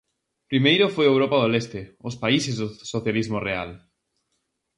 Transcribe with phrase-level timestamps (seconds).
[0.51, 3.69] Primeiro foi a Europa do Leste, os países do socialismo real.